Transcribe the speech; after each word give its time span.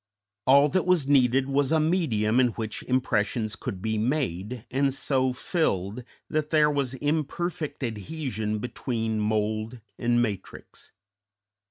All 0.47 0.67
that 0.69 0.87
was 0.87 1.07
needed 1.07 1.47
was 1.47 1.71
a 1.71 1.79
medium 1.79 2.39
in 2.39 2.47
which 2.53 2.81
impressions 2.81 3.55
could 3.55 3.83
be 3.83 3.99
made 3.99 4.65
and 4.71 4.91
so 4.91 5.31
filled 5.31 6.03
that 6.27 6.49
there 6.49 6.71
was 6.71 6.95
imperfect 6.95 7.83
adhesion 7.83 8.57
between 8.57 9.19
mould 9.19 9.79
and 9.99 10.19
matrix. 10.19 10.91